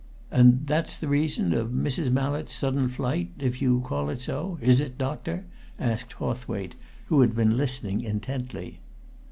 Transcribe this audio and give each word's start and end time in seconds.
"And 0.31 0.65
that's 0.65 0.97
the 0.97 1.07
reason 1.07 1.53
of 1.53 1.69
Mrs. 1.69 2.11
Mallett's 2.11 2.55
sudden 2.55 2.89
flight 2.89 3.29
if 3.37 3.61
you 3.61 3.81
call 3.81 4.09
it 4.09 4.19
so; 4.19 4.57
is 4.59 4.81
it, 4.81 4.97
doctor?" 4.97 5.45
asked 5.77 6.13
Hawthwaite, 6.13 6.73
who 7.05 7.21
had 7.21 7.35
been 7.35 7.55
listening 7.55 8.01
intently. 8.01 8.79